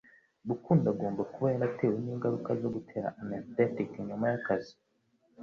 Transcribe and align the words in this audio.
Rukundo 0.49 0.85
agomba 0.93 1.21
kuba 1.33 1.47
yaratewe 1.53 1.95
ningaruka 2.03 2.51
zo 2.61 2.69
gutera 2.75 3.07
anesthetic 3.21 3.89
nyuma 4.07 4.25
yakazi 4.33 4.73